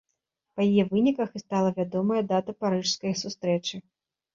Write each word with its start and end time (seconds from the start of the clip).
Па 0.55 0.65
яе 0.69 0.83
выніках 0.93 1.29
і 1.37 1.43
стала 1.45 1.69
вядомая 1.79 2.21
дата 2.35 2.51
парыжскай 2.63 3.13
сустрэчы. 3.25 3.75